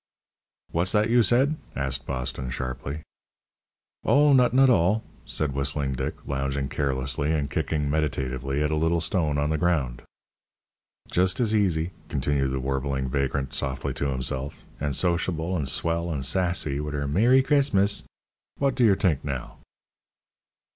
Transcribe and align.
"What's 0.71 0.93
that 0.93 1.11
you 1.11 1.21
said?" 1.21 1.57
asked 1.75 2.07
Boston, 2.07 2.49
sharply. 2.49 3.03
"Oh, 4.03 4.33
nuttin' 4.33 4.65
't 4.65 4.71
all," 4.71 5.03
said 5.27 5.53
Whistling 5.53 5.93
Dick, 5.93 6.15
lounging 6.25 6.69
carelessly, 6.69 7.31
and 7.31 7.51
kicking 7.51 7.87
meditatively 7.87 8.63
at 8.63 8.71
a 8.71 8.75
little 8.75 8.99
stone 8.99 9.37
on 9.37 9.51
the 9.51 9.59
ground. 9.59 10.01
"Just 11.11 11.39
as 11.39 11.53
easy," 11.53 11.91
continued 12.09 12.49
the 12.49 12.59
warbling 12.59 13.09
vagrant 13.09 13.53
softly 13.53 13.93
to 13.93 14.07
himself, 14.07 14.63
"an' 14.79 14.93
sociable 14.93 15.55
an' 15.55 15.67
swell 15.67 16.11
an' 16.11 16.23
sassy, 16.23 16.79
wit' 16.79 16.95
her 16.95 17.07
'Mer 17.07 17.33
ry 17.33 17.41
Chris 17.43 17.71
mus,' 17.71 18.01
Wot 18.57 18.73
d'yer 18.73 18.95
t'ink, 18.95 19.23
now!" 19.23 19.57